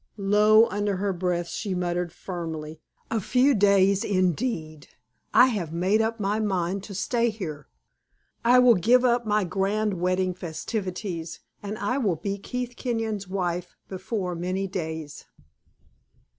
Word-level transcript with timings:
Low 0.17 0.65
under 0.69 0.95
her 0.95 1.13
breath, 1.13 1.47
she 1.47 1.75
muttered 1.75 2.11
firmly: 2.11 2.81
"A 3.11 3.21
few 3.21 3.53
days, 3.53 4.03
indeed! 4.03 4.87
I 5.31 5.45
have 5.53 5.71
made 5.71 6.01
up 6.01 6.19
my 6.19 6.39
mind 6.39 6.81
to 6.85 6.95
stay 6.95 7.29
here. 7.29 7.67
I 8.43 8.57
will 8.57 8.73
give 8.73 9.05
up 9.05 9.27
my 9.27 9.43
grand 9.43 9.93
wedding 10.01 10.33
festivities, 10.33 11.41
and 11.61 11.77
I 11.77 11.99
will 11.99 12.15
be 12.15 12.39
Keith 12.39 12.73
Kenyon's 12.77 13.27
wife 13.27 13.75
before 13.87 14.33
many 14.33 14.65
days." 14.65 15.25